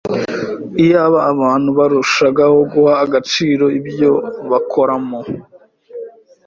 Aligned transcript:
Iyaba 0.83 1.19
abantu 1.31 1.69
barushagaho 1.77 2.57
guha 2.71 2.93
agaciro 3.03 3.65
ibyo 3.79 4.11
bakoramo 4.51 5.19